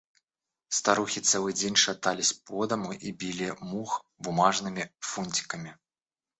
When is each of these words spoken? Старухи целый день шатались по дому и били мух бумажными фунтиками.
Старухи 0.69 1.19
целый 1.19 1.53
день 1.53 1.75
шатались 1.75 2.33
по 2.33 2.65
дому 2.65 2.91
и 2.91 3.11
били 3.11 3.55
мух 3.59 4.03
бумажными 4.17 4.91
фунтиками. 4.97 5.77